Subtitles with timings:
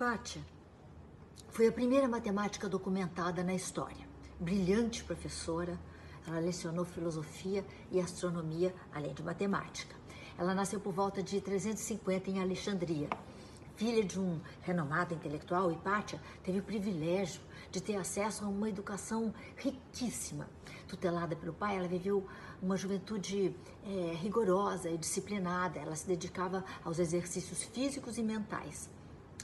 [0.00, 0.40] Hipátia
[1.50, 4.08] foi a primeira matemática documentada na história.
[4.40, 5.78] Brilhante professora,
[6.26, 9.94] ela lecionou filosofia e astronomia, além de matemática.
[10.38, 13.10] Ela nasceu por volta de 350 em Alexandria.
[13.76, 19.34] Filha de um renomado intelectual, Hipátia teve o privilégio de ter acesso a uma educação
[19.54, 20.48] riquíssima.
[20.88, 22.26] Tutelada pelo pai, ela viveu
[22.62, 23.54] uma juventude
[23.84, 25.78] é, rigorosa e disciplinada.
[25.78, 28.88] Ela se dedicava aos exercícios físicos e mentais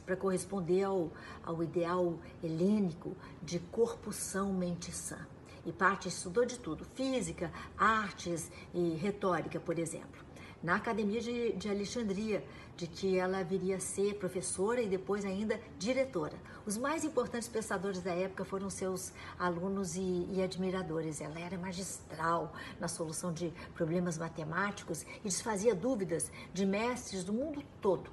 [0.07, 1.11] para corresponder ao,
[1.45, 5.18] ao ideal helênico de corpo são, mente sã.
[5.67, 10.26] Hipátia estudou de tudo, física, artes e retórica, por exemplo
[10.62, 12.45] na Academia de, de, Alexandria,
[12.76, 16.36] de que ela viria a ser professora e depois ainda diretora.
[16.67, 21.20] Os mais importantes pensadores da época foram seus alunos e, e admiradores.
[21.20, 27.62] Ela era magistral na solução de problemas matemáticos e desfazia dúvidas de mestres do mundo
[27.81, 28.11] todo.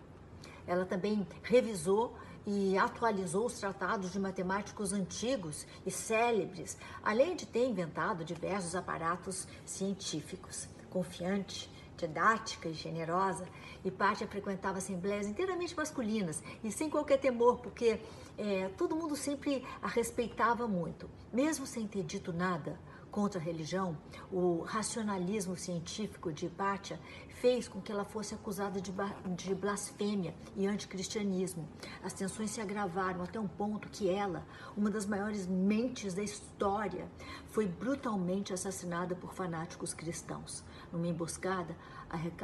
[0.68, 7.66] Ela também revisou e atualizou os tratados de matemáticos antigos e célebres, além de ter
[7.68, 10.68] inventado diversos aparatos científicos.
[10.90, 13.48] Confiante, didática e generosa,
[13.84, 18.00] Hipátia frequentava assembleias inteiramente masculinas e sem qualquer temor, porque
[18.38, 21.10] é, todo mundo sempre a respeitava muito.
[21.32, 22.78] Mesmo sem ter dito nada
[23.14, 23.96] contra a religião,
[24.32, 27.00] o racionalismo científico de Hipátia
[27.42, 28.92] fez com que ela fosse acusada de,
[29.36, 31.70] de blasfêmia e anticristianismo.
[32.04, 34.44] As tensões se agravaram até um ponto que ela,
[34.76, 37.08] uma das maiores mentes da história,
[37.52, 40.64] foi brutalmente assassinada por fanáticos cristãos.
[40.92, 41.78] Numa emboscada,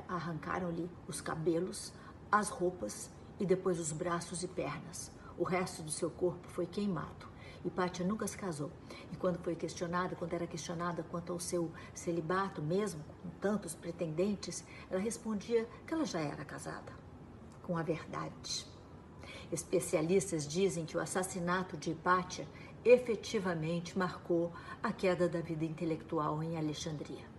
[0.08, 1.92] arrancaram-lhe os cabelos,
[2.32, 3.10] as roupas
[3.40, 5.12] e depois os braços e pernas.
[5.36, 7.28] O resto do seu corpo foi queimado.
[7.64, 8.72] Hipátia nunca se casou.
[9.12, 14.64] E quando foi questionada, quando era questionada quanto ao seu celibato, mesmo com tantos pretendentes,
[14.90, 16.94] ela respondia que ela já era casada
[17.64, 18.66] com a verdade.
[19.52, 22.48] Especialistas dizem que o assassinato de Hipátia
[22.84, 27.39] efetivamente marcou a queda da vida intelectual em Alexandria.